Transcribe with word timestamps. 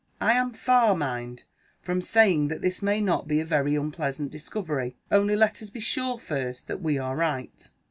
I 0.19 0.33
am 0.33 0.53
far, 0.53 0.95
mind, 0.95 1.43
from 1.83 2.01
saying 2.01 2.47
that 2.47 2.63
this 2.63 2.81
may 2.81 3.01
not 3.01 3.27
be 3.27 3.39
a 3.39 3.45
very 3.45 3.75
unpleasant 3.75 4.31
discovery. 4.31 4.95
Only 5.11 5.35
let 5.35 5.61
us 5.61 5.69
be 5.69 5.79
sure 5.79 6.17
first 6.17 6.65
that 6.65 6.81
we 6.81 6.97
are 6.97 7.15
right." 7.15 7.69